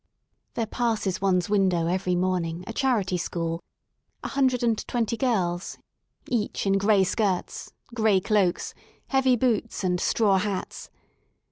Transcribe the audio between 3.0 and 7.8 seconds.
School: a hundred and twenty girls, each in gray skirts,